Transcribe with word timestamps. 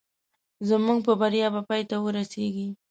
زموږ 0.69 0.99
په 1.07 1.13
بریا 1.21 1.47
به 1.53 1.61
پای 1.67 1.81
ته 1.89 1.95
ورسېږي 1.99 2.67